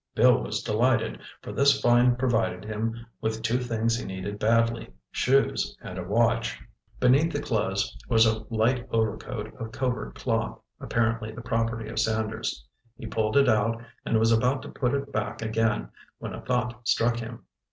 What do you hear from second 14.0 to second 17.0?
and was about to put it back again, when a thought